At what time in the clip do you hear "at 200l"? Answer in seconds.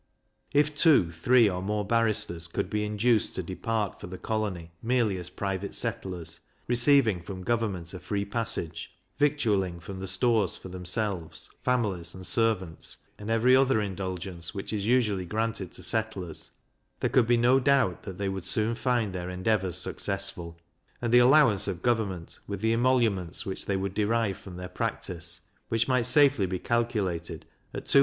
27.71-27.99